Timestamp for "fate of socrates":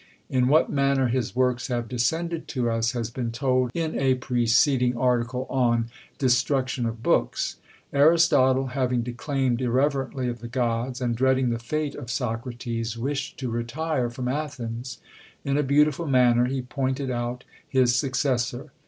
11.59-12.97